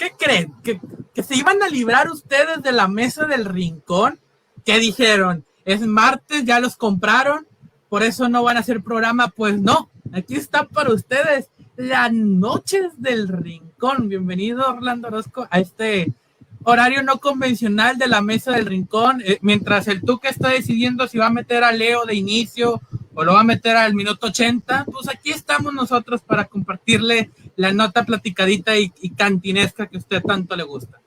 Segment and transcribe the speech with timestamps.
[0.00, 0.54] ¿qué creen?
[0.62, 0.80] ¿Que,
[1.12, 4.18] ¿Que se iban a librar ustedes de la mesa del rincón?
[4.64, 5.44] ¿Qué dijeron?
[5.66, 7.46] Es martes, ya los compraron,
[7.90, 9.28] por eso no van a hacer programa.
[9.28, 14.08] Pues no, aquí está para ustedes las noches del rincón.
[14.08, 16.10] Bienvenido, Orlando Orozco, a este
[16.64, 19.22] horario no convencional de la mesa del rincón.
[19.22, 22.80] Eh, mientras el Tuque está decidiendo si va a meter a Leo de inicio
[23.14, 27.30] o lo va a meter al minuto 80, pues aquí estamos nosotros para compartirle
[27.60, 30.98] la nota platicadita y, y cantinesca que a usted tanto le gusta.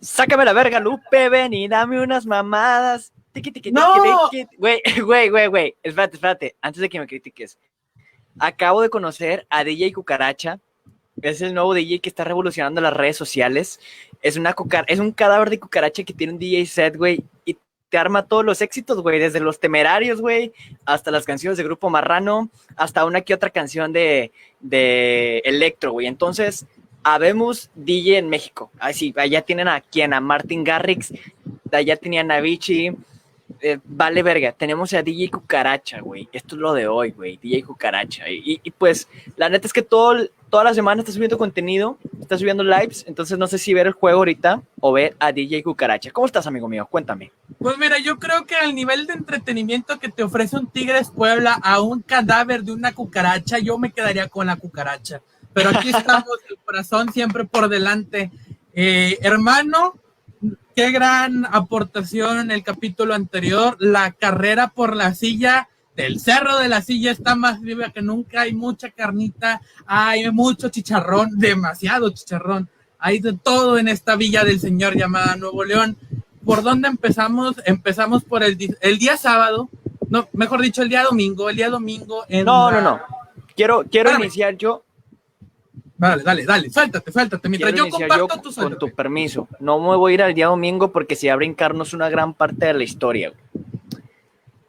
[0.00, 3.12] Sácame la verga, Lupe, ven y dame unas mamadas.
[3.32, 4.30] Tiki, tiki, ¡No!
[4.30, 4.56] tiki, tiki.
[4.56, 5.76] Güey, güey, güey, güey.
[5.82, 6.56] Espérate, espérate.
[6.62, 7.58] Antes de que me critiques.
[8.38, 10.60] Acabo de conocer a DJ Cucaracha.
[11.20, 13.80] Es el nuevo DJ que está revolucionando las redes sociales.
[14.22, 17.22] Es, una cucar es un cadáver de cucaracha que tiene un DJ set, güey.
[17.44, 17.58] Y
[17.88, 19.18] te arma todos los éxitos, güey.
[19.18, 20.52] Desde los temerarios, güey.
[20.84, 22.50] Hasta las canciones de Grupo Marrano.
[22.76, 26.06] Hasta una que otra canción de, de Electro, güey.
[26.06, 26.66] Entonces,
[27.02, 28.70] habemos DJ en México.
[28.78, 31.12] Así, allá tienen a quien, a Martin Garrix.
[31.72, 32.92] Allá tenían a Vichy.
[33.60, 36.28] Eh, vale verga, tenemos a DJ Cucaracha, güey.
[36.32, 37.38] Esto es lo de hoy, güey.
[37.38, 38.28] DJ Cucaracha.
[38.30, 42.38] Y, y, pues, la neta es que todo, toda la semana está subiendo contenido, está
[42.38, 43.04] subiendo lives.
[43.08, 46.10] Entonces, no sé si ver el juego ahorita o ver a DJ Cucaracha.
[46.10, 46.86] ¿Cómo estás, amigo mío?
[46.90, 47.32] Cuéntame.
[47.58, 51.58] Pues mira, yo creo que al nivel de entretenimiento que te ofrece un Tigres Puebla
[51.62, 55.20] a un cadáver de una cucaracha, yo me quedaría con la cucaracha.
[55.52, 58.30] Pero aquí estamos, el corazón siempre por delante.
[58.72, 59.94] Eh, hermano,
[60.74, 63.76] qué gran aportación en el capítulo anterior.
[63.80, 68.42] La carrera por la silla del Cerro de la Silla está más viva que nunca.
[68.42, 72.68] Hay mucha carnita, hay mucho chicharrón, demasiado chicharrón.
[73.00, 75.96] Hay de todo en esta villa del Señor llamada Nuevo León.
[76.44, 77.56] ¿Por dónde empezamos?
[77.66, 79.68] Empezamos por el, día sábado,
[80.08, 81.50] no, mejor dicho, el día domingo.
[81.50, 83.00] El día domingo en No, la- no, no.
[83.54, 84.84] Quiero, quiero iniciar yo.
[85.98, 87.48] Dale, dale, dale, suéltate, suéltate.
[87.48, 89.48] Mientras Quiero yo comparto, yo con tu permiso.
[89.58, 92.34] No me voy a ir al día domingo porque se va a brincarnos una gran
[92.34, 93.32] parte de la historia.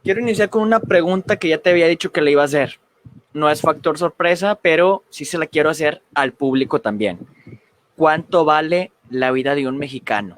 [0.04, 2.80] Quiero iniciar con una pregunta que ya te había dicho que le iba a hacer.
[3.32, 7.20] No es factor sorpresa, pero sí se la quiero hacer al público también.
[7.96, 10.36] ¿Cuánto vale la vida de un mexicano?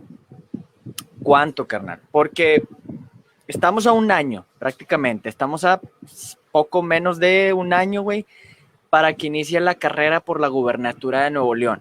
[1.24, 2.02] ¿Cuánto, carnal?
[2.12, 2.64] Porque
[3.48, 5.30] estamos a un año, prácticamente.
[5.30, 5.80] Estamos a
[6.52, 8.26] poco menos de un año, güey,
[8.92, 11.80] para que inicie la carrera por la gubernatura de Nuevo León.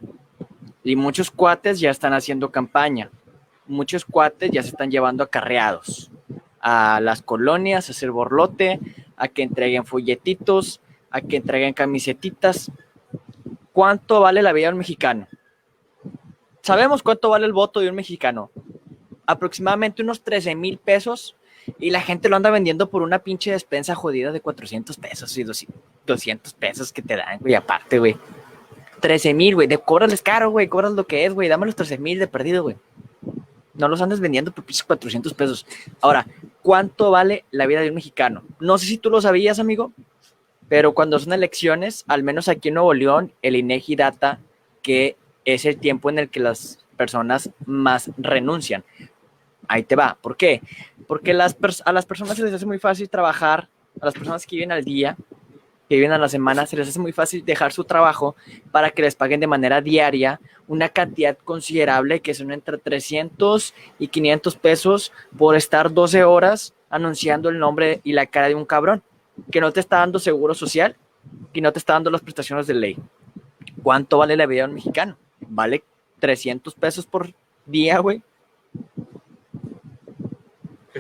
[0.85, 3.11] Y muchos cuates ya están haciendo campaña.
[3.67, 6.13] Muchos cuates ya se están llevando acarreados
[6.61, 8.79] a las colonias, a hacer borlote,
[9.17, 12.71] a que entreguen folletitos, a que entreguen camisetitas.
[13.73, 15.27] ¿Cuánto vale la vida de un mexicano?
[16.63, 18.53] Sabemos cuánto vale el voto de un mexicano.
[19.27, 21.35] Aproximadamente unos 13 mil pesos
[21.79, 25.45] y la gente lo anda vendiendo por una pinche despensa jodida de 400 pesos y
[26.07, 28.17] 200 pesos que te dan, güey, aparte, güey.
[29.01, 31.99] 13 mil, güey, de cóbrales caro, güey, cobras lo que es, güey, dame los 13
[31.99, 32.77] mil de perdido, güey.
[33.75, 35.67] No los andes vendiendo por pinches 400 pesos.
[36.01, 36.27] Ahora,
[36.63, 38.43] ¿cuánto vale la vida de un mexicano?
[38.59, 39.93] No sé si tú lo sabías, amigo,
[40.69, 44.39] pero cuando son elecciones, al menos aquí en Nuevo León, el INEGI data
[44.83, 48.85] que es el tiempo en el que las personas más renuncian.
[49.69, 50.17] Ahí te va.
[50.21, 50.63] ¿Por qué?
[51.07, 53.69] Porque las a las personas se les hace muy fácil trabajar,
[54.01, 55.17] a las personas que viven al día,
[55.89, 58.37] que viven a la semana, se les hace muy fácil dejar su trabajo
[58.71, 64.07] para que les paguen de manera diaria una cantidad considerable que son entre 300 y
[64.07, 69.03] 500 pesos por estar 12 horas anunciando el nombre y la cara de un cabrón
[69.51, 70.97] que no te está dando seguro social
[71.53, 72.97] y no te está dando las prestaciones de ley.
[73.83, 75.17] ¿Cuánto vale la vida de un mexicano?
[75.41, 75.83] Vale
[76.21, 77.33] 300 pesos por
[77.67, 78.23] día, güey.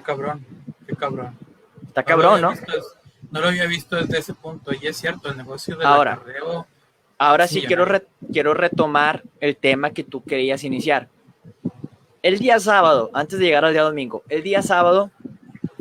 [0.00, 0.46] Qué cabrón,
[0.86, 1.36] qué cabrón.
[1.86, 2.56] Está cabrón, lo ¿no?
[2.56, 2.84] des-
[3.30, 6.14] no lo había visto desde ese punto y es cierto, el negocio del Ahora.
[6.14, 6.66] acarreo,
[7.18, 11.08] Ahora Sí, quiero, re- quiero retomar el tema que tú querías iniciar.
[12.22, 15.10] El día sábado, antes de llegar al día domingo, el día sábado,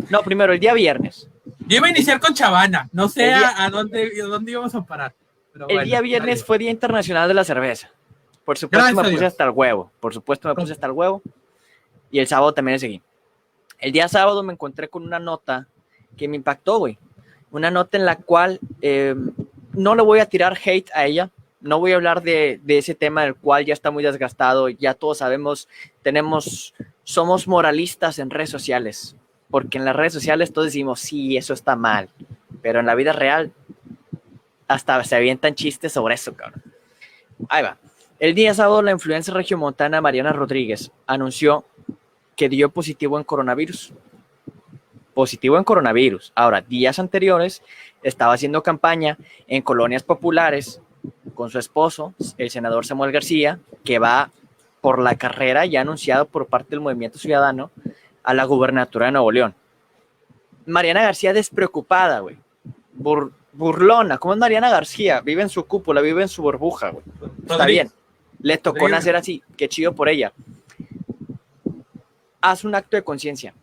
[0.09, 1.29] no, primero el día viernes.
[1.65, 4.81] Yo iba a iniciar con Chavana, no sé día- a, dónde, a dónde íbamos a
[4.81, 5.13] parar.
[5.53, 7.89] pero El bueno, día viernes fue Día Internacional de la Cerveza.
[8.43, 9.91] Por supuesto Gracias me puse hasta el huevo.
[10.01, 11.21] Por supuesto me puse hasta el huevo.
[12.11, 13.01] Y el sábado también le seguí.
[13.79, 15.67] El día sábado me encontré con una nota
[16.17, 16.97] que me impactó, güey.
[17.51, 19.15] Una nota en la cual eh,
[19.73, 21.29] no le voy a tirar hate a ella.
[21.61, 24.69] No voy a hablar de, de ese tema del cual ya está muy desgastado.
[24.69, 25.67] Ya todos sabemos,
[26.03, 26.73] tenemos,
[27.03, 29.15] somos moralistas en redes sociales.
[29.49, 32.09] Porque en las redes sociales todos decimos, sí, eso está mal.
[32.61, 33.51] Pero en la vida real
[34.67, 36.61] hasta se avientan chistes sobre eso, cabrón.
[37.49, 37.77] Ahí va.
[38.19, 41.65] El día sábado, la influencer regiomontana Mariana Rodríguez anunció
[42.39, 43.91] que dio positivo en coronavirus.
[45.13, 46.31] Positivo en coronavirus.
[46.35, 47.61] Ahora, días anteriores
[48.01, 50.81] estaba haciendo campaña en colonias populares
[51.35, 54.31] con su esposo, el senador Samuel García, que va
[54.79, 57.71] por la carrera ya anunciado por parte del Movimiento Ciudadano
[58.23, 59.53] a la gubernatura de Nuevo León.
[60.65, 62.37] Mariana García despreocupada, güey.
[63.51, 64.17] burlona.
[64.17, 65.19] ¿Cómo es Mariana García?
[65.19, 67.03] Vive en su cúpula, vive en su burbuja, güey.
[67.41, 67.91] Está bien.
[68.39, 69.43] Le tocó nacer así.
[69.57, 70.31] Qué chido por ella.
[72.41, 73.53] Haz un acto de conciencia.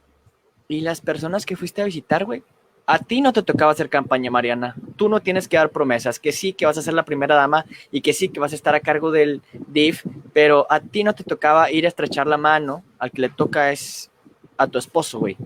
[0.69, 2.43] Y las personas que fuiste a visitar, güey,
[2.87, 4.76] a ti no te tocaba hacer campaña, Mariana.
[4.96, 7.67] Tú no tienes que dar promesas, que sí, que vas a ser la primera dama
[7.90, 11.14] y que sí, que vas a estar a cargo del DIF, pero a ti no
[11.14, 14.11] te tocaba ir a estrechar la mano, al que le toca es
[14.56, 15.37] a tu esposo, güey.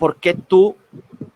[0.00, 0.76] ¿Por qué tú,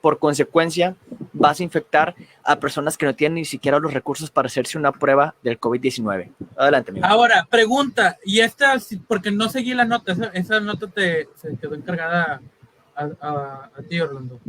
[0.00, 0.96] por consecuencia,
[1.34, 4.90] vas a infectar a personas que no tienen ni siquiera los recursos para hacerse una
[4.90, 6.32] prueba del COVID-19?
[6.56, 7.06] Adelante, amigo.
[7.06, 8.76] Ahora, pregunta, y esta,
[9.06, 12.40] porque no seguí la nota, esa, nota te se quedó encargada
[12.96, 14.40] a, a ti, Orlando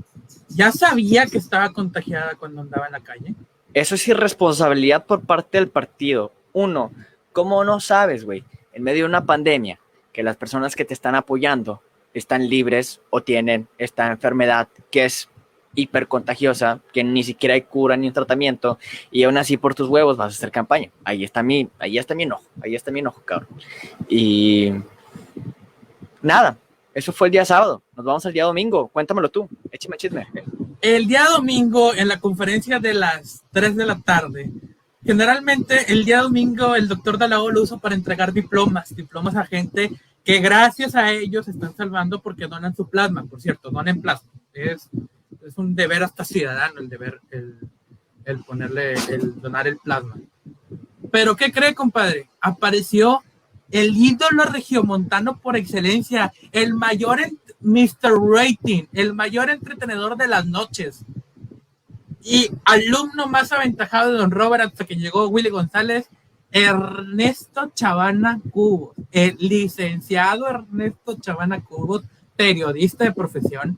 [0.48, 3.36] ya sabía que estaba contagiada cuando andaba en la calle.
[3.74, 6.32] Eso es irresponsabilidad por parte del partido.
[6.54, 6.94] Uno,
[7.34, 8.46] ¿cómo no sabes, güey?
[8.72, 9.80] En medio de una pandemia,
[10.14, 11.82] que las personas que te están apoyando
[12.16, 15.30] están libres o tienen esta enfermedad que es
[15.76, 18.80] hipercontagiosa, que ni siquiera hay cura ni un tratamiento,
[19.12, 20.90] y aún así por tus huevos vas a hacer campaña.
[21.04, 23.50] Ahí está mi, ahí está mi enojo, ahí está mi enojo, cabrón.
[24.08, 24.72] Y
[26.22, 26.58] nada,
[26.94, 27.84] eso fue el día sábado.
[27.96, 28.88] Nos vamos al día domingo.
[28.88, 29.50] Cuéntamelo tú.
[29.70, 30.28] Échame chisme.
[30.82, 34.50] El día domingo, en la conferencia de las 3 de la tarde,
[35.04, 39.92] generalmente el día domingo el doctor Dalao lo usa para entregar diplomas, diplomas a gente
[40.25, 43.24] que gracias a ellos están salvando porque donan su plasma.
[43.25, 44.31] Por cierto, donen plasma.
[44.54, 44.89] Es,
[45.45, 47.60] es un deber hasta ciudadano el deber, el,
[48.25, 50.16] el ponerle, el donar el plasma.
[51.12, 52.27] Pero ¿qué cree, compadre?
[52.42, 53.24] Apareció
[53.69, 57.19] el ídolo regiomontano por excelencia, el mayor
[57.62, 58.19] Mr.
[58.19, 61.06] Rating, el mayor entretenedor de las noches
[62.22, 66.10] y alumno más aventajado de Don Robert hasta que llegó Willy González,
[66.56, 72.06] Ernesto Chavana Cubos, el licenciado Ernesto Chavana Cubos,
[72.38, 73.78] periodista de profesión,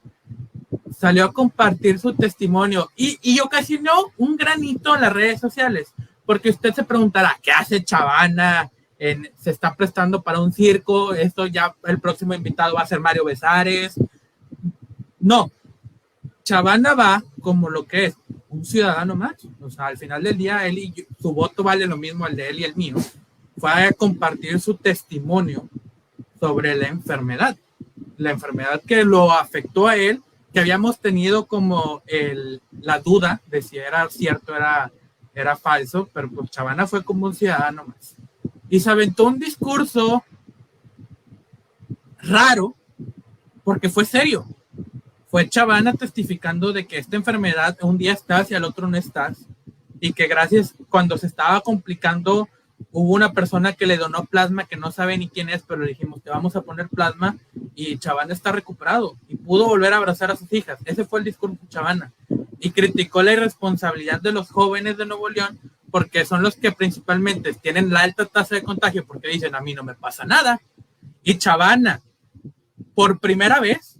[0.95, 5.91] salió a compartir su testimonio y, y ocasionó un granito en las redes sociales,
[6.23, 8.69] porque usted se preguntará, ¿qué hace Chavana?
[8.99, 13.25] se está prestando para un circo, esto ya el próximo invitado va a ser Mario
[13.25, 13.95] Besares.
[15.19, 15.51] No,
[16.43, 18.17] Chavana va como lo que es
[18.49, 19.35] un ciudadano más.
[19.61, 22.49] O sea, al final del día, él y su voto vale lo mismo al de
[22.49, 22.95] él y el mío.
[23.57, 25.67] Fue a compartir su testimonio
[26.39, 27.57] sobre la enfermedad.
[28.17, 30.21] La enfermedad que lo afectó a él,
[30.53, 34.91] que habíamos tenido como el, la duda de si era cierto, era,
[35.33, 38.15] era falso, pero pues Chavana fue como un ciudadano más
[38.69, 40.23] y se aventó un discurso
[42.19, 42.75] raro
[43.63, 44.45] porque fue serio.
[45.29, 49.37] Fue Chavana testificando de que esta enfermedad un día estás y al otro no estás
[49.99, 52.47] y que gracias cuando se estaba complicando
[52.91, 55.89] hubo una persona que le donó plasma que no sabe ni quién es, pero le
[55.89, 57.35] dijimos, te vamos a poner plasma
[57.75, 60.79] y Chavana está recuperado y pudo volver a abrazar a sus hijas.
[60.85, 62.13] Ese fue el discurso de Chavana.
[62.59, 65.59] Y criticó la irresponsabilidad de los jóvenes de Nuevo León
[65.91, 69.73] porque son los que principalmente tienen la alta tasa de contagio porque dicen a mí
[69.73, 70.59] no me pasa nada.
[71.23, 72.01] Y Chavana,
[72.95, 73.96] por primera vez,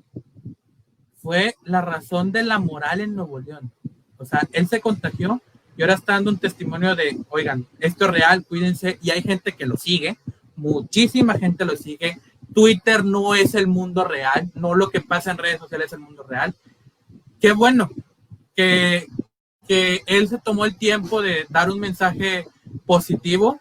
[1.27, 3.69] fue la razón de la moral en Nuevo León.
[4.17, 5.41] O sea, él se contagió
[5.75, 9.51] y ahora está dando un testimonio de, oigan, esto es real, cuídense, y hay gente
[9.51, 10.17] que lo sigue,
[10.55, 12.17] muchísima gente lo sigue.
[12.53, 15.99] Twitter no es el mundo real, no lo que pasa en redes sociales es el
[15.99, 16.55] mundo real.
[17.41, 17.89] Qué bueno
[18.55, 19.05] que,
[19.67, 22.47] que él se tomó el tiempo de dar un mensaje
[22.85, 23.59] positivo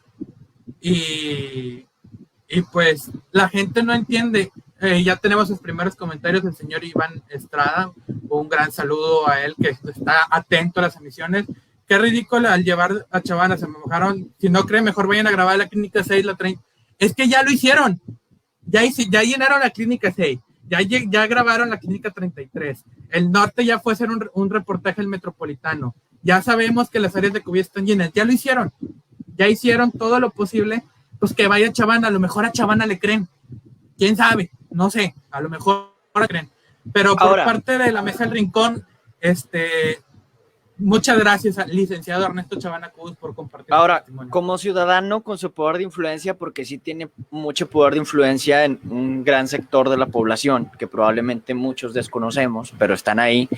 [0.81, 1.85] y,
[2.49, 4.53] y pues la gente no entiende.
[4.87, 7.91] Eh, ya tenemos sus primeros comentarios del señor Iván Estrada.
[8.29, 11.47] Un gran saludo a él que está atento a las emisiones.
[11.89, 14.33] Qué ridículo al llevar a Chavana, se me mojaron.
[14.39, 16.63] Si no creen, mejor vayan a grabar la clínica 6, la 30.
[17.01, 18.01] Es que ya lo hicieron.
[18.65, 20.39] Ya, ya llenaron la clínica 6.
[20.69, 22.85] Ya, ya grabaron la clínica 33.
[23.11, 25.97] El norte ya fue a hacer un, un reportaje el metropolitano.
[26.23, 28.13] Ya sabemos que las áreas de COVID están llenas.
[28.13, 28.73] Ya lo hicieron.
[29.37, 30.85] Ya hicieron todo lo posible.
[31.19, 32.07] Pues que vaya Chavana.
[32.07, 33.27] A lo mejor a Chavana le creen.
[33.99, 34.51] ¿Quién sabe?
[34.77, 35.15] No sé.
[35.31, 36.51] A lo mejor le creen.
[36.93, 38.87] Pero por parte de la mesa del rincón,
[39.21, 40.01] este,
[40.79, 43.73] Muchas gracias al licenciado Ernesto Chavana Cruz por compartir.
[43.73, 48.63] Ahora, como ciudadano con su poder de influencia, porque sí tiene mucho poder de influencia
[48.67, 53.49] en un gran sector de la población, que probablemente muchos desconocemos, pero están ahí,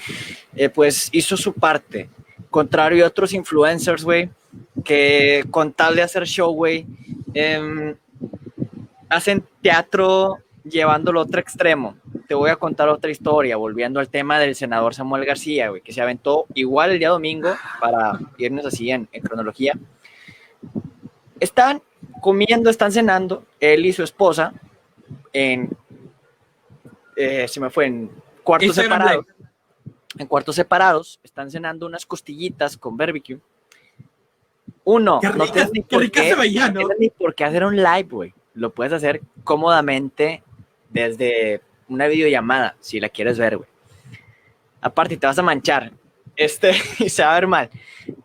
[0.54, 2.08] eh, pues hizo su parte.
[2.50, 4.30] Contrario a otros influencers, güey,
[4.84, 6.86] que con tal de hacer show, güey,
[7.34, 7.96] em,
[9.08, 11.96] hacen teatro llevándolo a otro extremo
[12.28, 15.94] te voy a contar otra historia, volviendo al tema del senador Samuel García, güey, que
[15.94, 19.72] se aventó igual el día domingo, para irnos así en, cronología.
[21.40, 21.82] Están
[22.20, 24.52] comiendo, están cenando, él y su esposa,
[25.32, 25.70] en,
[27.16, 28.10] eh, se me fue, en
[28.42, 29.24] cuartos separados.
[30.18, 33.38] En cuartos separados, están cenando unas costillitas con barbecue.
[34.84, 36.36] Uno, no tienes ni por qué,
[36.98, 38.34] ni por qué hacer un live, güey.
[38.52, 40.42] Lo puedes hacer cómodamente
[40.90, 43.68] desde una videollamada, si la quieres ver, güey.
[44.80, 45.92] Aparte, te vas a manchar.
[46.36, 47.70] Este, y se va a ver mal.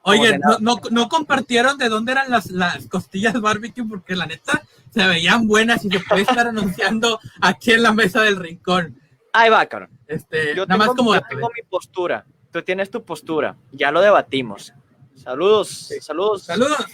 [0.04, 5.06] Oye, no, no, compartieron de dónde eran las, las costillas barbecue, porque la neta se
[5.08, 9.00] veían buenas y se puede estar anunciando aquí en la mesa del rincón.
[9.34, 9.90] Ahí va, cabrón.
[10.08, 11.20] Este, yo nada más como.
[11.22, 12.26] tengo mi postura.
[12.52, 13.58] Tú tienes tu postura.
[13.72, 14.74] Ya lo debatimos.
[15.16, 16.44] Saludos, saludos.
[16.44, 16.86] Saludos.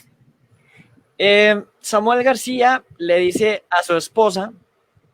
[1.18, 4.54] Eh, Samuel García le dice a su esposa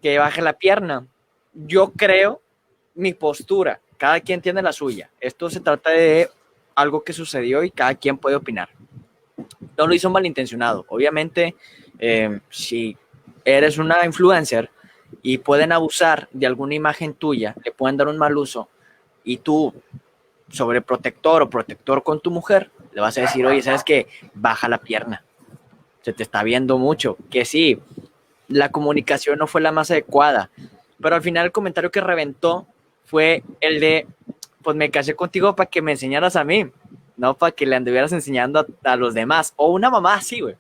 [0.06, 1.08] que baje la pierna.
[1.52, 2.40] Yo creo
[2.94, 3.82] mi postura.
[3.98, 5.10] Cada quien tiene la suya.
[5.20, 6.30] Esto se trata de
[6.76, 8.70] algo que sucedió y cada quien puede opinar.
[9.76, 10.86] No lo hizo malintencionado.
[10.90, 11.56] Obviamente,
[11.98, 12.96] eh, si
[13.44, 14.70] eres una influencer
[15.24, 18.70] y pueden abusar de alguna imagen tuya, le pueden dar un mal uso
[19.24, 19.74] y tú,
[20.52, 24.08] sobreprotector o protector con tu mujer, le vas a decir, oye, ¿sabes qué?
[24.36, 25.26] Baja la pierna.
[26.04, 27.18] Se te está viendo mucho.
[27.32, 27.80] Que sí,
[28.48, 30.50] la comunicación no fue la más adecuada.
[31.02, 32.68] Pero al final el comentario que reventó
[33.06, 34.08] fue el de,
[34.62, 36.72] pues me casé contigo para que me enseñaras a mí,
[37.18, 39.54] no para que le anduvieras enseñando a, los demás.
[39.56, 40.56] O una mamá así, güey.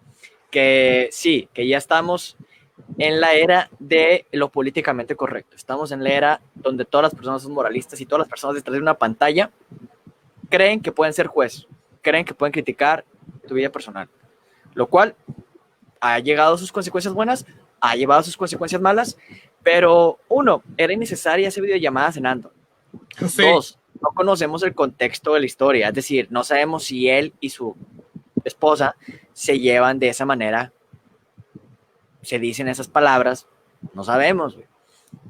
[0.51, 2.37] Que sí, que ya estamos
[2.97, 5.55] en la era de lo políticamente correcto.
[5.55, 8.73] Estamos en la era donde todas las personas son moralistas y todas las personas detrás
[8.73, 9.51] de una pantalla
[10.49, 11.67] creen que pueden ser juez,
[12.01, 13.03] creen que pueden criticar
[13.47, 14.07] tu vida personal.
[14.73, 15.15] Lo cual
[15.99, 17.45] ha llegado a sus consecuencias buenas,
[17.85, 19.17] ha llevado sus consecuencias malas,
[19.63, 22.51] pero uno, era innecesaria esa videollamada cenando.
[23.19, 27.49] Dos, no conocemos el contexto de la historia, es decir, no sabemos si él y
[27.49, 27.75] su
[28.43, 28.95] esposa
[29.33, 30.71] se llevan de esa manera,
[32.21, 33.47] se dicen esas palabras,
[33.93, 34.57] no sabemos,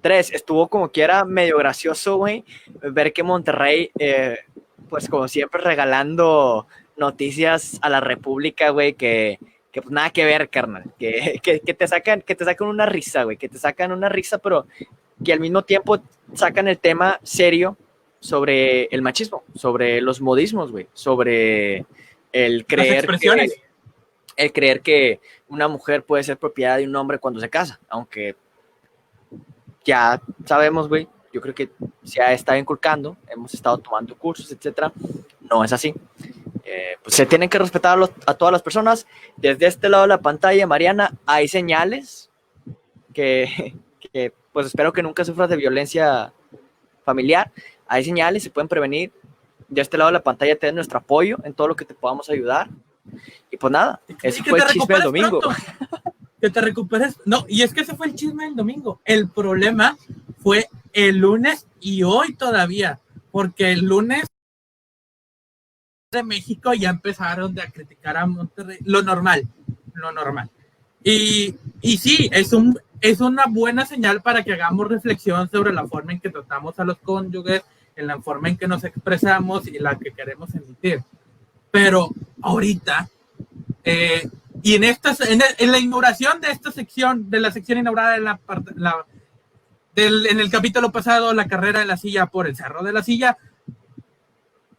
[0.02, 2.44] Tres, estuvo como que era medio gracioso, güey,
[2.82, 4.40] ver que Monterrey, eh,
[4.90, 9.40] pues como siempre regalando noticias a la República, güey, que,
[9.76, 12.86] que pues nada que ver, carnal, que, que, que, te sacan, que te sacan una
[12.86, 14.68] risa, güey, que te sacan una risa, pero
[15.22, 16.00] que al mismo tiempo
[16.34, 17.76] sacan el tema serio
[18.22, 21.86] sobre el machismo, sobre los modismos, güey, sobre
[22.32, 23.50] el creer que,
[24.38, 28.38] el creer que una mujer puede ser propiedad de un hombre cuando se casa, aunque
[29.84, 31.70] ya sabemos, güey, yo creo que
[32.06, 34.94] se ha estado inculcando, hemos estado tomando cursos, etcétera,
[35.42, 35.94] no es así.
[36.66, 39.06] Eh, pues se tienen que respetar a, todas las personas.
[39.38, 42.32] Desde este lado de la pantalla, Mariana, hay señales
[43.14, 43.74] que,
[44.52, 46.34] pues espero que nunca sufras de violencia
[47.04, 47.52] familiar.
[47.88, 49.12] Hay señales, se pueden prevenir.
[49.68, 52.30] De este lado de la pantalla tienes nuestro apoyo en todo lo que te podamos
[52.30, 52.68] ayudar.
[53.52, 55.40] Y pues nada, ese fue el chisme del domingo.
[56.42, 57.16] Que te recuperes.
[57.26, 59.00] No, y es que ese fue el chisme del domingo.
[59.06, 59.98] El problema
[60.44, 63.00] fue el lunes y hoy todavía,
[63.32, 64.28] porque el lunes
[66.16, 69.48] de México ya empezaron a criticar a Monterrey, lo normal,
[69.94, 70.50] lo normal.
[71.04, 75.86] Y, y sí, es, un, es una buena señal para que hagamos reflexión sobre la
[75.86, 77.64] forma en que tratamos a los cónyuges,
[77.96, 81.04] en la forma en que nos expresamos y la que queremos emitir.
[81.72, 82.10] Pero
[82.42, 83.08] ahorita,
[83.84, 84.28] eh,
[84.64, 88.40] y en, esta, en, la inauguración de esta sección, de la sección inaugurada en, la,
[89.96, 93.38] en el capítulo pasado, la carrera de la silla por el cerro de la silla,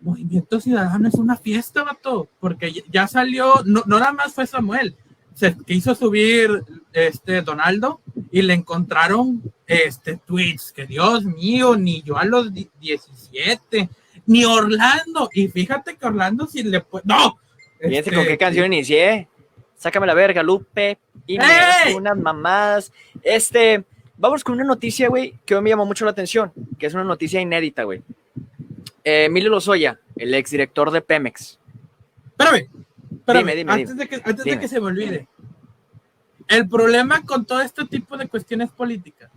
[0.01, 4.97] Movimiento Ciudadano es una fiesta, vato, porque ya salió, no, nada más fue Samuel,
[5.35, 8.01] se quiso subir este Donaldo
[8.31, 13.89] y le encontraron este tweets que Dios mío, ni yo a los 17,
[14.27, 17.39] ni Orlando, y fíjate que Orlando si le puede, no.
[17.79, 19.29] Fíjate con qué este, canción inicié.
[19.77, 20.99] Sácame la verga, Lupe.
[21.27, 21.39] Y
[21.95, 22.93] unas mamadas.
[23.23, 23.85] Este,
[24.17, 27.05] vamos con una noticia, güey, que hoy me llamó mucho la atención, que es una
[27.05, 28.03] noticia inédita, güey.
[29.07, 31.61] Eh, Emilio Lozoya, el exdirector de Pemex.
[32.27, 32.69] Espérame,
[33.13, 35.29] espérame, antes, de que, antes de que se me olvide.
[36.49, 39.31] El problema con todo este tipo de cuestiones políticas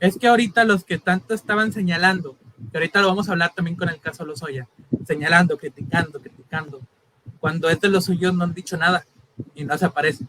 [0.00, 2.36] es que ahorita los que tanto estaban señalando,
[2.70, 4.68] que ahorita lo vamos a hablar también con el caso Lozoya,
[5.06, 6.82] señalando, criticando, criticando,
[7.38, 9.06] cuando es de los suyos no han dicho nada
[9.54, 10.26] y no se aparece.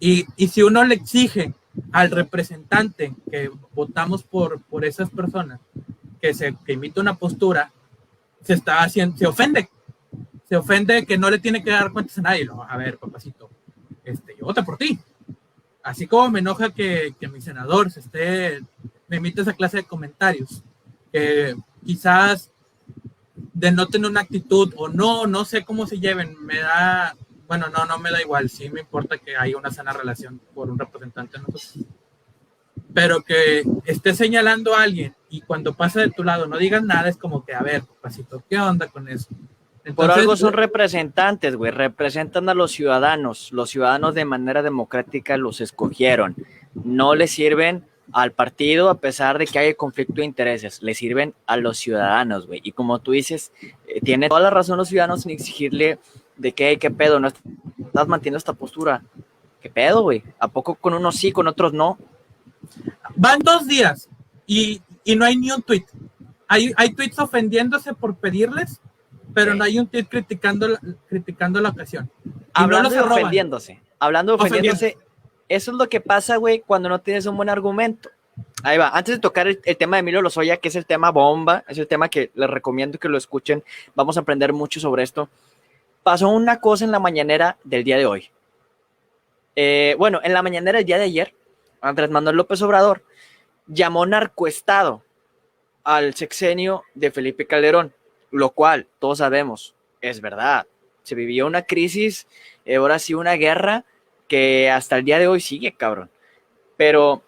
[0.00, 1.54] Y, y si uno le exige
[1.92, 5.60] al representante que votamos por, por esas personas
[6.20, 7.70] que se que imita una postura
[8.42, 9.68] se está haciendo, se ofende,
[10.48, 12.48] se ofende que no le tiene que dar cuentas a nadie.
[12.68, 13.50] a ver, papacito,
[14.04, 14.98] este, yo voto por ti.
[15.82, 18.60] Así como me enoja que, que mi senador se esté,
[19.08, 20.62] me emite esa clase de comentarios,
[21.12, 22.50] que quizás
[23.54, 27.16] denoten una actitud o no, no sé cómo se lleven, me da,
[27.46, 30.70] Bueno, no, no me da igual, sí me importa que haya una sana relación por
[30.70, 31.78] un representante nosotros.
[32.92, 37.08] Pero que esté señalando a alguien y cuando pasa de tu lado no digas nada,
[37.08, 39.28] es como que, a ver, pasito, ¿qué onda con eso?
[39.94, 43.50] Por algo son representantes, güey, representan a los ciudadanos.
[43.52, 46.36] Los ciudadanos de manera democrática los escogieron.
[46.74, 51.32] No les sirven al partido a pesar de que haya conflicto de intereses, le sirven
[51.46, 52.60] a los ciudadanos, güey.
[52.62, 53.52] Y como tú dices,
[53.86, 55.98] eh, tiene toda la razón los ciudadanos en exigirle
[56.36, 59.02] de que, qué pedo, no estás manteniendo esta postura.
[59.60, 60.24] ¿Qué pedo, güey?
[60.40, 61.98] ¿A poco con unos sí, con otros no?
[63.14, 64.08] Van dos días
[64.50, 65.84] y, y no hay ni un tweet.
[66.48, 68.80] Hay, hay tweets ofendiéndose por pedirles
[69.32, 72.10] pero no hay un tweet criticando la, criticando la ocasión.
[72.52, 74.98] hablando de ofendiéndose, hablando de ofendiéndose,
[75.48, 78.10] eso es lo que pasa, güey, cuando no tienes un buen argumento.
[78.62, 81.64] Ahí va, antes de tocar el, tema de Emilio Lozoya, que es el tema bomba,
[81.68, 83.62] es el tema que les recomiendo que lo escuchen,
[83.94, 85.28] vamos a aprender mucho sobre esto.
[86.02, 88.30] Pasó una cosa en la mañanera del día de hoy.
[89.56, 91.34] Eh, bueno, en la mañanera del día de ayer,
[91.82, 93.02] Andrés Manuel López Obrador
[93.66, 95.02] llamó narcoestado
[95.84, 97.94] al sexenio de Felipe Calderón
[98.30, 100.66] lo cual todos sabemos es verdad.
[101.02, 102.26] Se vivió una crisis,
[102.64, 103.84] eh, ahora sí una guerra
[104.28, 106.10] que hasta el día de hoy sigue, cabrón.
[106.76, 107.22] Pero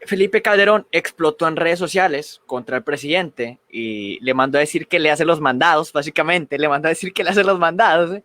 [0.00, 4.98] Felipe Calderón explotó en redes sociales contra el presidente y le mandó a decir que
[4.98, 8.16] le hace los mandados, básicamente, le mandó a decir que le hace los mandados.
[8.16, 8.24] ¿eh?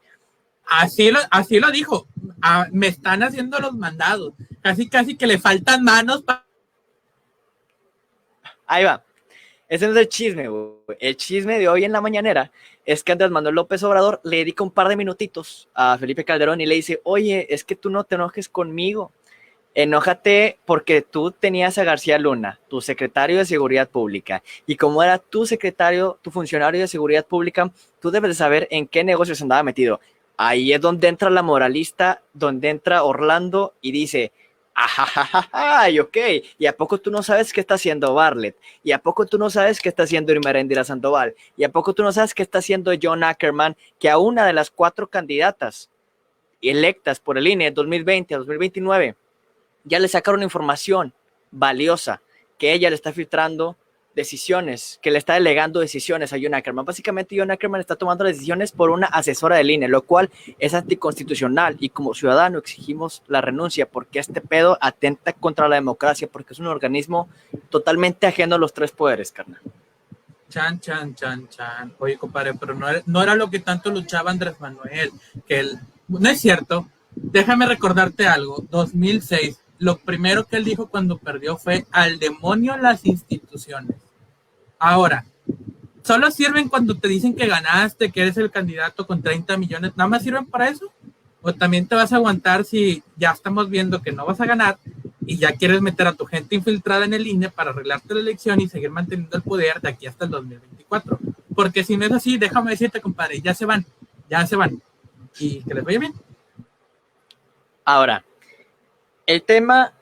[0.65, 2.07] Así, lo, así lo dijo,
[2.41, 6.23] ah, me están haciendo los mandados, casi casi que le faltan manos.
[8.65, 9.03] Ahí va.
[9.67, 10.49] Ese no es el chisme,
[10.99, 12.51] El chisme de hoy en la mañanera
[12.85, 16.59] es que Andrés Manuel López Obrador le dedica un par de minutitos a Felipe Calderón
[16.59, 19.13] y le dice, oye, es que tú no te enojes conmigo.
[19.73, 24.43] Enójate porque tú tenías a García Luna, tu secretario de Seguridad Pública.
[24.65, 28.87] Y como era tu secretario, tu funcionario de Seguridad Pública, tú debes de saber en
[28.87, 30.01] qué negocios andaba metido.
[30.43, 34.31] Ahí es donde entra la moralista, donde entra Orlando y dice,
[35.51, 36.17] Ay, ok.
[36.57, 38.57] ¿Y a poco tú no sabes qué está haciendo Bartlett?
[38.83, 41.35] ¿Y a poco tú no sabes qué está haciendo Irmerendira Sandoval?
[41.55, 43.77] ¿Y a poco tú no sabes qué está haciendo John Ackerman?
[43.99, 45.91] Que a una de las cuatro candidatas
[46.59, 49.15] electas por el INE 2020 a 2029
[49.83, 51.13] ya le sacaron información
[51.51, 52.23] valiosa
[52.57, 53.77] que ella le está filtrando
[54.15, 56.85] decisiones, que le está delegando decisiones a John Ackerman.
[56.85, 61.77] Básicamente, John Ackerman está tomando decisiones por una asesora del INE, lo cual es anticonstitucional
[61.79, 66.59] y como ciudadano exigimos la renuncia porque este pedo atenta contra la democracia, porque es
[66.59, 67.29] un organismo
[67.69, 69.61] totalmente ajeno a los tres poderes, carnal.
[70.49, 71.93] Chan, chan, chan, chan.
[71.99, 75.11] Oye, compadre, pero no era, no era lo que tanto luchaba Andrés Manuel,
[75.47, 76.87] que él, no es cierto.
[77.15, 78.65] Déjame recordarte algo.
[78.69, 83.97] 2006, lo primero que él dijo cuando perdió fue al demonio las instituciones.
[84.77, 85.25] Ahora,
[86.03, 90.07] solo sirven cuando te dicen que ganaste, que eres el candidato con 30 millones, ¿nada
[90.07, 90.93] más sirven para eso?
[91.41, 94.77] ¿O también te vas a aguantar si ya estamos viendo que no vas a ganar
[95.25, 98.61] y ya quieres meter a tu gente infiltrada en el INE para arreglarte la elección
[98.61, 101.17] y seguir manteniendo el poder de aquí hasta el 2024?
[101.55, 103.83] Porque si no es así, déjame decirte, compadre, ya se van,
[104.29, 104.79] ya se van.
[105.39, 106.13] Y que les vaya bien.
[107.83, 108.23] Ahora,
[109.31, 109.93] el tema,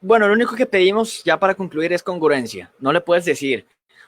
[0.00, 2.70] bueno, lo único que pedimos ya para concluir es congruencia.
[2.78, 3.66] No le puedes decir,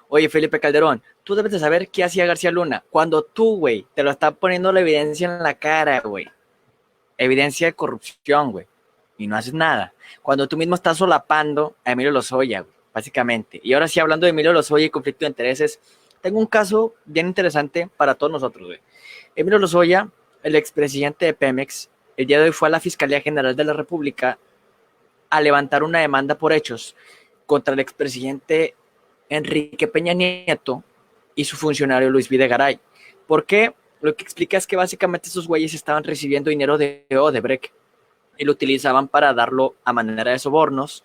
[0.09, 2.85] oye Felipe Calderón, tú debes de saber qué hacía García Luna.
[2.91, 6.27] Cuando tú, güey, te lo está poniendo la evidencia en la cara, güey.
[7.17, 8.67] Evidencia de corrupción, güey.
[9.17, 9.95] Y no haces nada.
[10.21, 13.59] Cuando tú mismo estás solapando a Emilio Lozoya, güey, básicamente.
[13.64, 15.81] Y ahora sí, hablando de Emilio Lozoya y conflicto de intereses,
[16.21, 18.81] tengo un caso bien interesante para todos nosotros, güey.
[19.35, 20.11] Emilio Lozoya,
[20.43, 21.88] el expresidente de Pemex,
[22.19, 24.39] el día de hoy fue a la Fiscalía General de la República
[25.31, 26.97] a levantar una demanda por hechos
[27.47, 28.75] contra el expresidente
[29.29, 30.83] Enrique Peña Nieto
[31.37, 32.81] y su funcionario Luis Videgaray.
[33.29, 33.73] ¿Por qué?
[34.01, 37.73] Lo que explica es que básicamente esos güeyes estaban recibiendo dinero de Odebrecht
[38.37, 41.05] y lo utilizaban para darlo a manera de sobornos,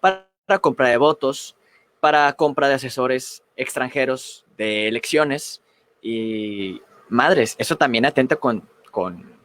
[0.00, 0.26] para
[0.60, 1.54] compra de votos,
[2.00, 5.62] para compra de asesores extranjeros de elecciones
[6.02, 9.37] y madres, eso también atenta con, con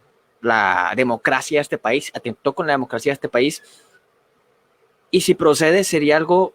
[0.44, 3.64] la democracia de este país, atentó con la democracia de este país.
[5.10, 6.54] Y si procede, sería algo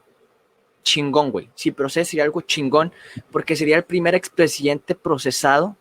[0.83, 1.51] chingón, güey.
[1.55, 2.93] Si procede, sería algo chingón,
[3.33, 5.77] porque sería el primer expresidente procesado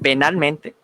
[0.00, 0.76] penalmente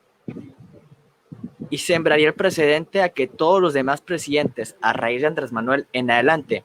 [1.70, 5.86] y sembraría el precedente a que todos los demás presidentes, a raíz de Andrés Manuel
[5.92, 6.64] en adelante,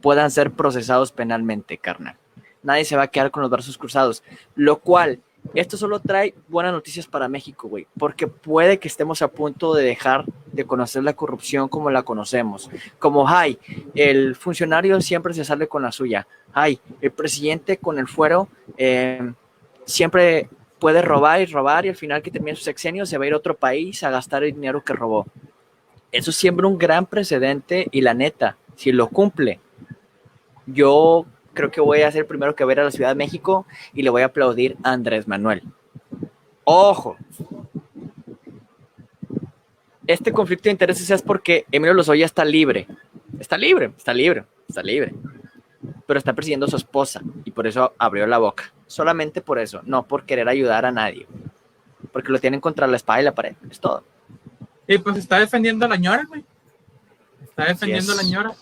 [0.00, 2.16] puedan ser procesados penalmente, carnal.
[2.62, 4.22] Nadie se va a quedar con los brazos cruzados,
[4.54, 5.20] lo cual
[5.52, 9.84] esto solo trae buenas noticias para México, güey, porque puede que estemos a punto de
[9.84, 12.70] dejar de conocer la corrupción como la conocemos.
[12.98, 13.58] Como, ay,
[13.94, 16.26] el funcionario siempre se sale con la suya.
[16.52, 19.32] Ay, el presidente con el fuero eh,
[19.84, 23.28] siempre puede robar y robar y al final que termine su sexenio se va a
[23.28, 25.26] ir a otro país a gastar el dinero que robó.
[26.10, 29.60] Eso siembra un gran precedente y la neta, si lo cumple,
[30.66, 34.02] yo creo que voy a ser primero que va a la Ciudad de México y
[34.02, 35.62] le voy a aplaudir a Andrés Manuel.
[36.64, 37.16] Ojo,
[40.06, 42.86] este conflicto de intereses es porque Emilio Lozoya está libre.
[43.38, 45.14] Está libre, está libre, está libre.
[46.06, 48.72] Pero está persiguiendo a su esposa y por eso abrió la boca.
[48.86, 51.26] Solamente por eso, no por querer ayudar a nadie.
[52.12, 54.04] Porque lo tienen contra la espada y la pared, es todo.
[54.86, 56.44] Y pues está defendiendo a la ñora, güey.
[57.42, 58.52] Está defendiendo a la ñora.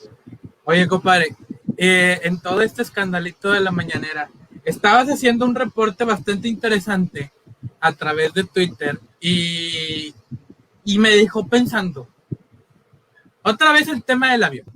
[0.65, 1.35] Oye, compadre,
[1.77, 4.31] eh, en todo este escandalito de la mañanera,
[4.65, 7.33] estabas haciendo un reporte bastante interesante
[7.81, 10.15] a través de Twitter y
[10.85, 12.09] y me dejó pensando.
[13.43, 14.67] Otra vez el tema del avión.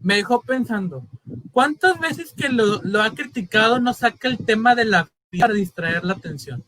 [0.00, 1.06] Me dejó pensando.
[1.50, 6.14] ¿Cuántas veces que lo, ha criticado no saca el tema de la para distraer la
[6.14, 6.64] atención?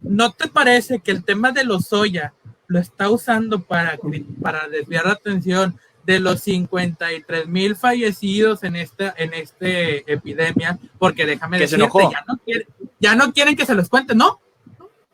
[0.00, 2.34] ¿No te parece que el tema de los soya
[2.66, 3.98] lo está usando para,
[4.40, 10.78] para desviar la atención de los 53 mil fallecidos en esta en este epidemia?
[10.98, 12.40] Porque déjame decirte, ya no,
[13.00, 14.40] ya no quieren que se los cuente, ¿no?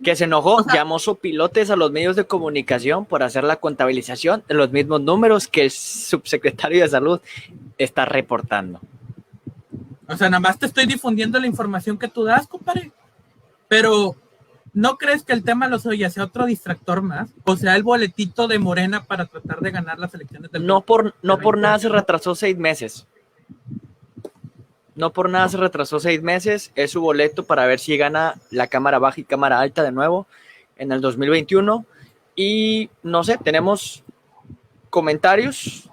[0.02, 4.44] que se enojó, llamó su pilotes a los medios de comunicación por hacer la contabilización
[4.46, 7.20] de los mismos números que el subsecretario de salud
[7.78, 8.80] está reportando.
[10.06, 12.92] O sea, nada más te estoy difundiendo la información que tú das, compadre.
[13.66, 14.16] Pero,
[14.78, 17.30] ¿no crees que el tema de los ya sea otro distractor más?
[17.42, 21.16] O sea, el boletito de Morena para tratar de ganar las elecciones del No por,
[21.20, 23.08] no por nada se retrasó seis meses.
[24.94, 26.70] No por nada se retrasó seis meses.
[26.76, 30.28] Es su boleto para ver si gana la cámara baja y cámara alta de nuevo
[30.76, 31.84] en el 2021.
[32.36, 34.04] Y no sé, tenemos
[34.90, 35.90] comentarios.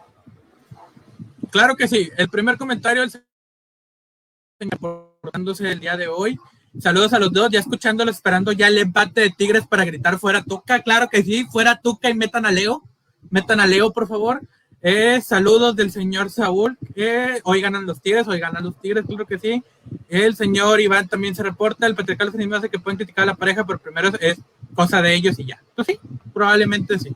[1.50, 2.12] Claro que sí.
[2.18, 6.38] El primer comentario el portándose el día de hoy.
[6.80, 10.44] Saludos a los dos, ya escuchándolo, esperando ya el empate de Tigres para gritar fuera
[10.44, 10.82] Tuca.
[10.82, 12.84] Claro que sí, fuera Tuca y metan a Leo.
[13.30, 14.42] Metan a Leo, por favor.
[14.82, 16.78] Eh, saludos del señor Saúl.
[16.96, 19.64] Eh, hoy ganan los Tigres, hoy ganan los Tigres, claro que sí.
[20.10, 21.88] El señor Iván también se reporta.
[21.88, 24.38] El patriarcal se hace que pueden criticar a la pareja, pero primero es
[24.76, 25.62] cosa de ellos y ya.
[25.76, 26.00] Pues sí,
[26.34, 27.16] probablemente sí.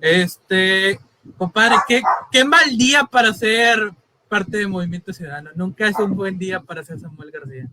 [0.00, 0.98] Este,
[1.36, 3.92] compadre, ¿qué, qué mal día para ser
[4.32, 5.50] parte de Movimiento Ciudadano.
[5.54, 7.68] Nunca es un buen día para ser Samuel García.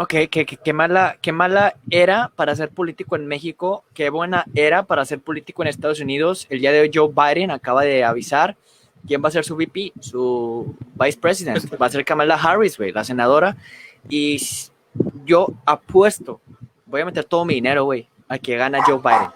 [0.00, 4.84] Ok, qué, qué, mala, qué mala era para ser político en México, qué buena era
[4.84, 6.46] para ser político en Estados Unidos.
[6.50, 8.56] El día de hoy Joe Biden acaba de avisar
[9.08, 11.82] quién va a ser su VP, su vice president.
[11.82, 13.56] Va a ser Kamala Harris, güey, la senadora.
[14.08, 14.40] Y
[15.24, 16.40] yo apuesto,
[16.86, 19.30] voy a meter todo mi dinero, güey, a que gana Joe Biden.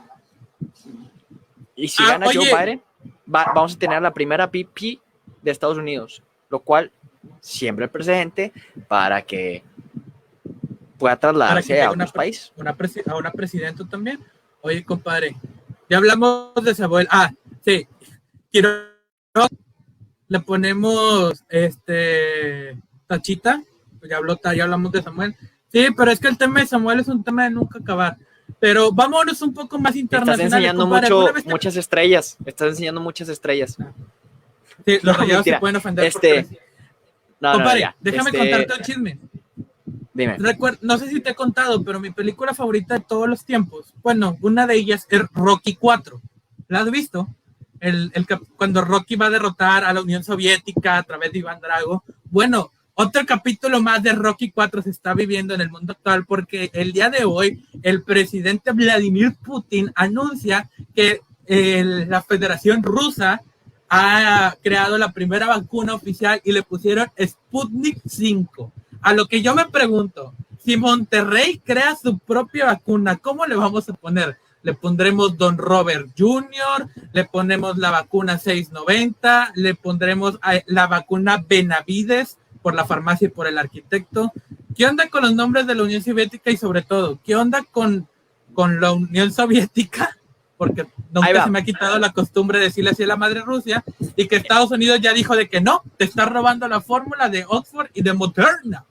[1.75, 2.81] Y si ah, gana Joe Biden,
[3.27, 5.01] vamos a tener la primera VP
[5.43, 6.93] de Estados Unidos, lo cual
[7.41, 8.53] siempre el precedente
[8.87, 9.65] para que
[11.03, 12.53] pueda trasladarse a otros países.
[12.57, 14.21] Una a una presidenta también.
[14.61, 15.37] Oye, compadre,
[15.91, 17.09] ya hablamos de Samuel.
[17.11, 17.33] Ah,
[17.65, 17.89] sí.
[18.53, 18.71] Quiero
[20.29, 23.63] le ponemos este tachita.
[24.09, 25.37] Ya, habló, ya hablamos de Samuel.
[25.73, 28.17] Sí, pero es que el tema de Samuel es un tema de nunca acabar.
[28.61, 30.41] Pero vámonos un poco más internacional.
[30.41, 32.37] Estás enseñando mucho, muchas estrellas.
[32.45, 33.77] Estás enseñando muchas estrellas.
[34.87, 36.05] Sí, los no, se pueden ofender.
[36.05, 36.47] Este,
[37.41, 39.19] no, compadre, déjame este, contarte un chisme.
[40.15, 40.37] Dime.
[40.83, 44.37] no sé si te he contado, pero mi película favorita de todos los tiempos, bueno,
[44.41, 46.21] una de ellas es Rocky 4.
[46.69, 47.29] ¿La has visto?
[47.81, 51.61] El, el, cuando Rocky va a derrotar a la Unión Soviética a través de Iván
[51.61, 52.05] Drago.
[52.31, 56.71] Bueno, otro capítulo más de Rocky 4 se está viviendo en el mundo actual porque
[56.75, 63.43] el día de hoy el presidente Vladimir Putin anuncia que la Federación Rusa
[63.89, 68.73] ha creado la primera vacuna oficial y le pusieron Sputnik 5.
[69.03, 70.33] A lo que yo me pregunto,
[70.65, 74.39] si Monterrey crea su propia vacuna, ¿cómo le vamos a poner?
[74.63, 81.45] Le pondremos Don Robert Jr., le ponemos la vacuna 690, le pondremos eh, la vacuna
[81.49, 84.33] Benavides por la farmacia y por el arquitecto.
[84.77, 88.07] ¿Qué onda con los nombres de la Unión Soviética y sobre todo, qué onda con,
[88.55, 90.17] con la Unión Soviética?
[90.57, 93.83] Porque nunca se me ha quitado la costumbre de decirle así a la madre Rusia
[94.15, 97.45] y que Estados Unidos ya dijo de que no, te está robando la fórmula de
[97.49, 98.87] Oxford y de Moderna.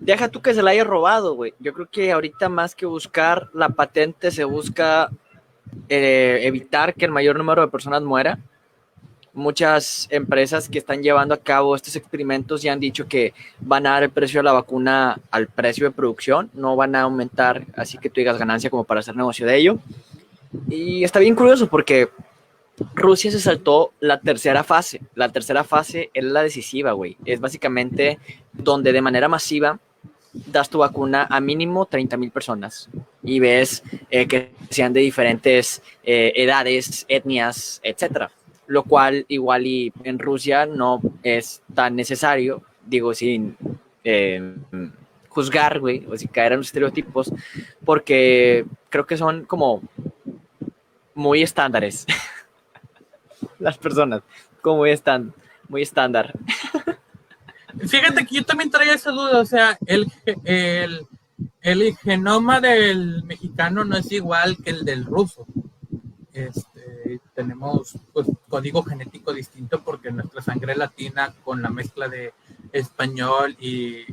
[0.00, 1.54] Deja tú que se la haya robado, güey.
[1.58, 5.10] Yo creo que ahorita más que buscar la patente, se busca
[5.88, 8.38] eh, evitar que el mayor número de personas muera.
[9.34, 13.92] Muchas empresas que están llevando a cabo estos experimentos ya han dicho que van a
[13.92, 17.96] dar el precio de la vacuna al precio de producción, no van a aumentar, así
[17.96, 19.78] que tú digas ganancia como para hacer negocio de ello.
[20.68, 22.10] Y está bien curioso porque
[22.94, 25.02] Rusia se saltó la tercera fase.
[25.14, 27.16] La tercera fase es la decisiva, güey.
[27.24, 28.18] Es básicamente
[28.52, 29.78] donde de manera masiva
[30.32, 32.88] das tu vacuna a mínimo 30 mil personas
[33.22, 38.30] y ves eh, que sean de diferentes eh, edades, etnias, etcétera.
[38.66, 43.56] Lo cual igual y en Rusia no es tan necesario, digo, sin
[44.04, 44.54] eh,
[45.28, 47.32] juzgar, güey, o si caer en los estereotipos,
[47.84, 49.82] porque creo que son como
[51.14, 52.06] muy estándares.
[53.58, 54.22] Las personas,
[54.60, 55.34] como están,
[55.68, 56.32] muy estándar.
[57.86, 60.06] Fíjate que yo también traía esa duda, o sea, el,
[60.44, 61.06] el,
[61.62, 65.46] el genoma del mexicano no es igual que el del ruso.
[66.32, 72.32] Este, tenemos pues, código genético distinto porque nuestra sangre latina con la mezcla de
[72.72, 74.06] español y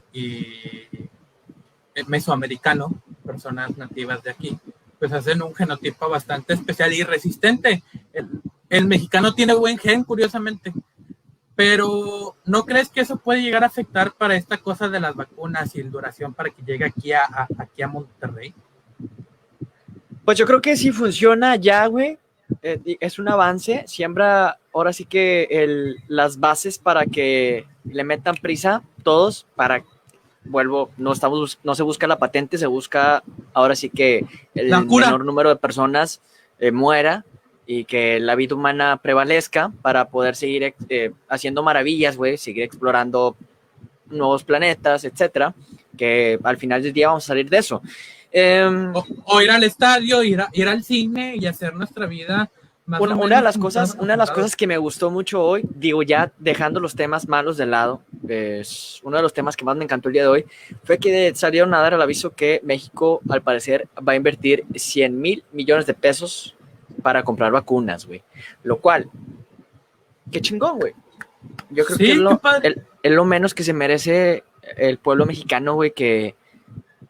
[2.08, 4.58] mesoamericano, personas nativas de aquí,
[4.98, 7.84] pues hacen un genotipo bastante especial y resistente.
[8.70, 10.74] El, mexicano tiene buen gen, curiosamente,
[11.56, 15.76] pero ¿no crees que eso puede llegar a afectar para esta cosa de las vacunas
[15.76, 18.54] y el duración para que llegue aquí a, a aquí a Monterrey?
[20.24, 22.18] Pues yo creo que si funciona ya, güey,
[22.62, 23.84] eh, es un avance.
[23.88, 29.84] Siembra ahora sí que el, las bases para que le metan prisa todos para
[30.46, 35.26] vuelvo, no estamos, no se busca la patente, se busca ahora sí que el menor
[35.26, 36.22] número de personas
[36.60, 37.26] eh, muera
[37.72, 43.38] y que la vida humana prevalezca para poder seguir eh, haciendo maravillas, güey, seguir explorando
[44.08, 45.54] nuevos planetas, etcétera,
[45.96, 47.84] que al final del día vamos a salir de eso.
[48.32, 52.50] Eh, o, o, ir al estadio, ir, a, ir al cine y hacer nuestra vida
[52.88, 56.02] una, una, de las cosas, una de las cosas que me gustó mucho hoy, digo
[56.02, 59.84] ya dejando los temas malos de lado, es uno de los temas que más me
[59.84, 60.46] encantó el día de hoy,
[60.84, 65.22] fue que salieron a dar el aviso que México al parecer va a invertir 100
[65.22, 66.56] mil millones de pesos
[67.02, 68.24] para comprar vacunas, güey.
[68.64, 69.10] Lo cual,
[70.32, 70.94] qué chingón, güey.
[71.70, 74.44] Yo creo sí, que es lo, el, es lo, menos que se merece
[74.78, 76.36] el pueblo mexicano, güey, que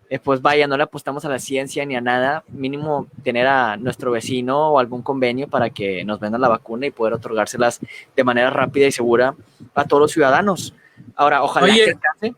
[0.10, 3.78] eh, pues vaya, no le apostamos a la ciencia ni a nada, mínimo tener a
[3.78, 7.80] nuestro vecino o algún convenio para que nos vendan la vacuna y poder otorgárselas
[8.16, 9.36] de manera rápida y segura
[9.76, 10.74] a todos los ciudadanos.
[11.16, 11.86] Ahora, ojalá Oye.
[11.86, 12.36] que alcance,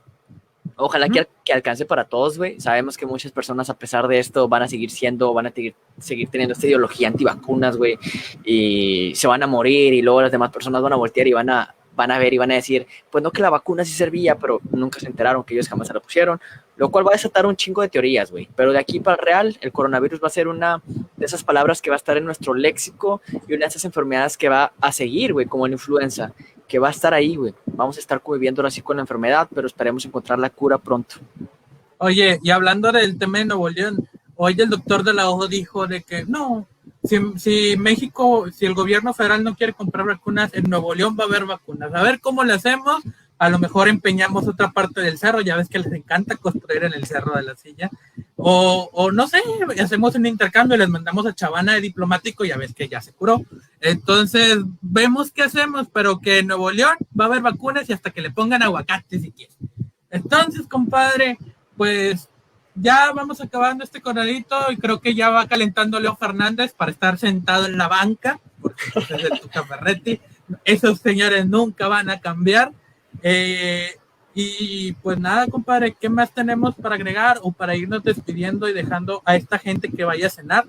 [0.75, 2.59] ojalá que, que, alcance para todos, güey.
[2.59, 5.75] Sabemos que muchas personas, a pesar de esto, van a seguir siendo, van a seguir,
[5.99, 7.97] seguir teniendo esta ideología antivacunas, güey,
[8.43, 11.49] y se van a morir y luego las demás personas van a voltear y van
[11.49, 14.35] a, van a ver y van a decir, pues no que la vacuna sí servía,
[14.35, 16.39] pero nunca se enteraron que ellos jamás se la pusieron,
[16.77, 18.49] lo cual va a desatar un chingo de teorías, güey.
[18.55, 20.81] Pero de aquí para el real, el coronavirus va a ser una
[21.15, 24.37] de esas palabras que va a estar en nuestro léxico y una de esas enfermedades
[24.37, 26.33] que va a seguir, güey, como la influenza,
[26.71, 27.53] que va a estar ahí, güey.
[27.65, 31.15] Vamos a estar conviviendo así con la enfermedad, pero esperemos encontrar la cura pronto.
[31.97, 34.07] Oye, y hablando del tema de Nuevo León,
[34.37, 36.65] hoy el doctor de la OJO dijo de que no,
[37.03, 41.25] si, si, México, si el gobierno federal no quiere comprar vacunas, en Nuevo León va
[41.25, 41.93] a haber vacunas.
[41.93, 43.03] A ver cómo le hacemos.
[43.41, 46.93] A lo mejor empeñamos otra parte del cerro, ya ves que les encanta construir en
[46.93, 47.89] el cerro de la silla.
[48.35, 49.41] O, o no sé,
[49.81, 53.41] hacemos un intercambio les mandamos a Chavana de diplomático, ya ves que ya se curó.
[53.79, 58.11] Entonces, vemos qué hacemos, pero que en Nuevo León va a haber vacunas y hasta
[58.11, 59.57] que le pongan aguacate si quieren.
[60.11, 61.39] Entonces, compadre,
[61.77, 62.29] pues
[62.75, 67.17] ya vamos acabando este corralito y creo que ya va calentando Leo Fernández para estar
[67.17, 70.21] sentado en la banca, porque es el Tuca Ferretti.
[70.63, 72.71] Esos señores nunca van a cambiar.
[73.21, 73.89] Eh,
[74.33, 79.21] y pues nada, compadre, ¿qué más tenemos para agregar o para irnos despidiendo y dejando
[79.25, 80.65] a esta gente que vaya a cenar?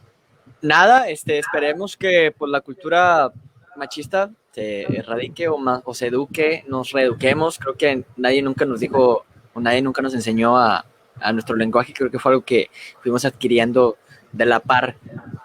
[0.61, 3.33] Nada, este, esperemos que pues, la cultura
[3.76, 7.59] machista se erradique o, más, o se eduque, nos reeduquemos.
[7.59, 9.24] Creo que nadie nunca nos dijo
[9.55, 10.85] o nadie nunca nos enseñó a,
[11.20, 13.96] a nuestro lenguaje, creo que fue algo que fuimos adquiriendo
[14.33, 14.96] de la par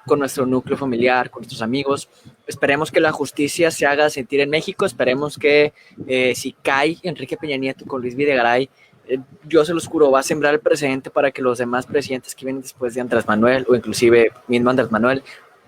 [0.06, 2.10] con nuestro núcleo familiar, con nuestros amigos.
[2.48, 5.74] Esperemos que la justicia se haga sentir en México, esperemos que
[6.08, 8.70] eh, si cae Enrique Peña Nieto con Luis Videgaray,
[9.08, 12.34] eh, yo se los juro, va a sembrar el precedente para que los demás presidentes
[12.34, 15.24] que vienen después de Andrés Manuel o inclusive mismo Andrés Manuel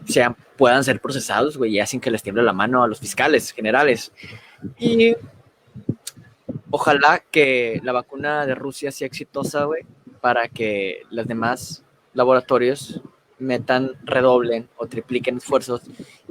[0.06, 3.52] sean, puedan ser procesados, güey, y hacen que les tiemble la mano a los fiscales
[3.52, 4.12] generales.
[4.78, 5.15] Y
[6.72, 9.84] ojalá que la vacuna de Rusia sea exitosa, güey,
[10.22, 13.02] para que los demás laboratorios
[13.39, 15.82] metan, redoblen o tripliquen esfuerzos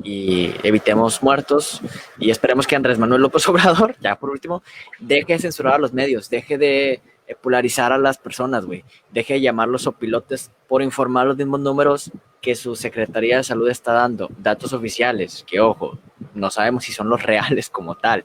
[0.02, 1.80] y evitemos muertos.
[2.18, 4.62] Y esperemos que Andrés Manuel López Obrador, ya por último,
[4.98, 7.00] deje de censurar a los medios, deje de
[7.34, 8.84] polarizar a las personas, güey.
[9.12, 13.68] Deje de llamarlos o pilotes por informar los mismos números que su Secretaría de Salud
[13.68, 15.98] está dando, datos oficiales, que ojo,
[16.34, 18.24] no sabemos si son los reales como tal.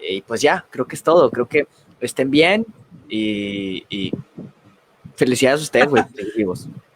[0.00, 1.30] Y pues ya, creo que es todo.
[1.30, 1.66] Creo que
[2.00, 2.66] estén bien
[3.08, 4.12] y, y
[5.14, 6.02] felicidades a ustedes, güey.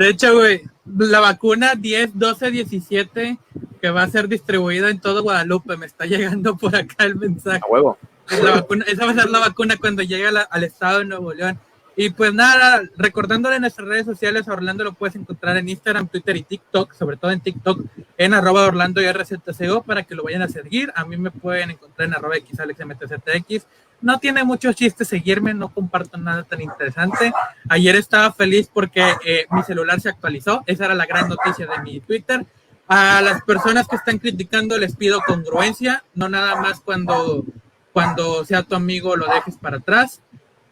[0.00, 0.62] De hecho, güey,
[0.96, 3.38] la vacuna 10, 12, 17
[3.82, 7.60] que va a ser distribuida en todo Guadalupe, me está llegando por acá el mensaje.
[7.62, 7.98] A huevo.
[8.42, 11.34] La vacuna, esa va a ser la vacuna cuando llegue la, al estado de Nuevo
[11.34, 11.60] León.
[11.96, 16.08] Y pues nada, recordándole en nuestras redes sociales, a Orlando lo puedes encontrar en Instagram,
[16.08, 17.84] Twitter y TikTok, sobre todo en TikTok,
[18.16, 20.90] en arroba Orlando y RZCO para que lo vayan a seguir.
[20.96, 23.66] A mí me pueden encontrar en arroba XAlexMTZX.
[24.02, 27.32] No tiene mucho chiste seguirme, no comparto nada tan interesante.
[27.68, 31.82] Ayer estaba feliz porque eh, mi celular se actualizó, esa era la gran noticia de
[31.82, 32.46] mi Twitter.
[32.88, 37.44] A las personas que están criticando les pido congruencia, no nada más cuando,
[37.92, 40.20] cuando sea tu amigo lo dejes para atrás.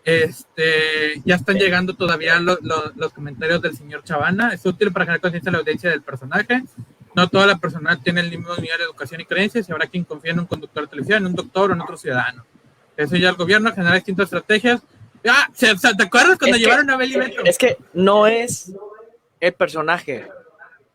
[0.04, 4.54] Este, ya están llegando todavía los comentarios del señor Chavana.
[4.54, 6.64] Es útil para generar conciencia de la audiencia del personaje.
[7.14, 10.04] No toda la persona tiene el mismo nivel de educación y creencias y habrá quien
[10.04, 12.44] confía en un conductor de televisión, en un doctor o en otro ciudadano.
[12.98, 14.82] Eso ya el gobierno genera distintas estrategias.
[15.24, 17.44] Ah, ¿te acuerdas cuando llevaron a Beli Beto?
[17.44, 18.72] Es que no es
[19.38, 20.26] el personaje,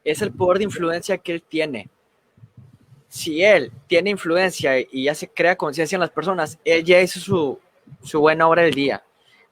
[0.03, 1.89] es el poder de influencia que él tiene.
[3.07, 7.21] Si él tiene influencia y ya se crea conciencia en las personas, él ya hizo
[7.21, 7.59] su,
[8.03, 9.01] su buena hora del día.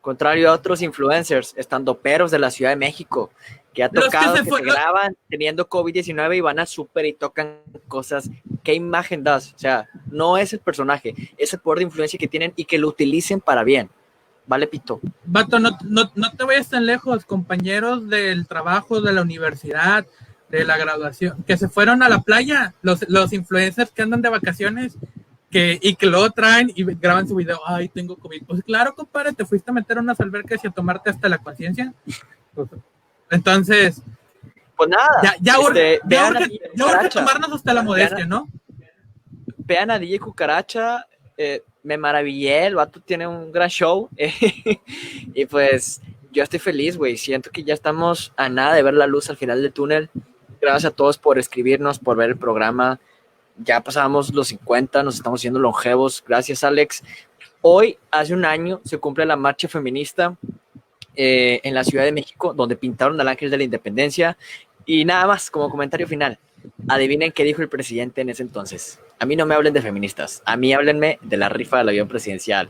[0.02, 3.32] Contrario a otros influencers, estando peros de la Ciudad de México,
[3.74, 8.30] que ha tocado que, se, graban teniendo COVID-19 y van a súper y tocan cosas.
[8.64, 9.54] ¿Qué imagen das?
[9.54, 12.80] O sea, no es el personaje, es el poder de influencia que tienen y que
[12.80, 13.90] lo utilicen para bien.
[14.48, 15.00] Vale, Pito.
[15.24, 20.06] Vato, no, no, no te vayas tan lejos, compañeros del trabajo, de la universidad,
[20.50, 24.30] de la graduación, que se fueron a la playa, los, los influencers que andan de
[24.30, 24.98] vacaciones
[25.52, 28.44] que, y que luego traen y graban su video, ay, tengo COVID.
[28.48, 31.38] Pues claro, compadre, te fuiste a meter a unas albercas y a tomarte hasta la
[31.38, 31.94] conciencia.
[33.30, 34.02] Entonces,
[34.76, 38.48] pues nada, ya, ya, este, urge, tomarnos hasta la modestia, ¿no?
[39.58, 41.06] Vean a DJ Cucaracha,
[41.38, 44.10] eh, me maravillé, el vato tiene un gran show
[45.34, 49.08] y pues yo estoy feliz, güey, siento que ya estamos a nada de ver la
[49.08, 50.10] luz al final del túnel.
[50.62, 53.00] Gracias a todos por escribirnos, por ver el programa
[53.58, 56.24] ya pasábamos los 50, nos estamos haciendo longevos.
[56.28, 57.04] Gracias, Alex.
[57.62, 60.36] Hoy, hace un año, se cumple la marcha feminista
[61.16, 64.38] eh, en la Ciudad de México, donde pintaron al ángel de la independencia.
[64.86, 66.40] Y nada más, como comentario final,
[66.88, 69.00] adivinen qué dijo el presidente en ese entonces.
[69.20, 72.08] A mí no me hablen de feministas, a mí háblenme de la rifa del avión
[72.08, 72.70] presidencial.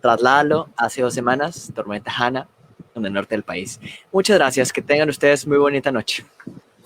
[0.00, 2.48] Trasládalo hace dos semanas, Tormenta Hanna,
[2.94, 3.80] en el norte del país.
[4.12, 6.24] Muchas gracias, que tengan ustedes muy bonita noche.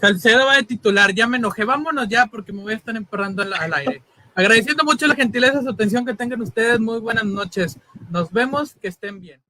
[0.05, 3.43] Salcedo va de titular, ya me enojé, vámonos ya porque me voy a estar emperrando
[3.43, 4.03] al, aire.
[4.35, 7.79] Agradeciendo mucho la gentileza, su atención, que tengan ustedes muy buenas noches.
[8.11, 9.41] Nos vemos, que estén bien.